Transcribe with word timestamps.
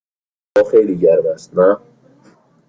هوا 0.57 0.63
خیلی 0.71 0.95
گرم 0.97 1.23
است، 1.33 1.55
نه؟ 1.57 1.77